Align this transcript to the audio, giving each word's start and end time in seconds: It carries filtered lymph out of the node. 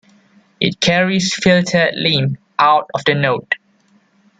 It 0.59 0.79
carries 0.79 1.31
filtered 1.31 1.93
lymph 1.95 2.35
out 2.57 2.89
of 2.95 3.05
the 3.05 3.13
node. 3.13 3.53